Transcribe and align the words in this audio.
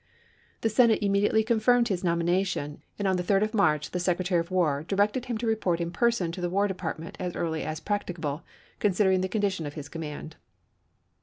The 0.61 0.69
Senate 0.69 0.97
immediately 1.03 1.43
confirmed 1.43 1.89
his 1.89 2.03
nomina 2.03 2.31
1864. 2.39 2.45
tion, 2.49 2.81
and 2.97 3.07
on 3.07 3.17
the 3.17 3.21
3d 3.23 3.43
of 3.47 3.53
March 3.53 3.91
the 3.91 3.99
Secretary 3.99 4.39
of 4.41 4.49
War 4.49 4.81
directed 4.87 5.25
him 5.25 5.37
to 5.37 5.45
report 5.45 5.79
in 5.79 5.91
person 5.91 6.31
to 6.31 6.41
the 6.41 6.49
War 6.49 6.67
Department 6.67 7.15
as 7.19 7.35
early 7.35 7.61
as 7.61 7.79
practicable, 7.79 8.41
consider 8.79 9.11
ing 9.11 9.21
the 9.21 9.29
condition 9.29 9.67
of 9.67 9.75
his 9.75 9.89
command. 9.89 10.37